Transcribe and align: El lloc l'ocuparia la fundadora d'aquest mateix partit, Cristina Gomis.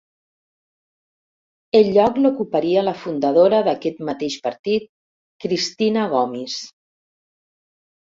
El 1.81 1.89
lloc 1.97 2.17
l'ocuparia 2.23 2.85
la 2.89 2.95
fundadora 3.03 3.61
d'aquest 3.69 4.03
mateix 4.11 4.41
partit, 4.49 4.91
Cristina 5.47 6.11
Gomis. 6.19 6.61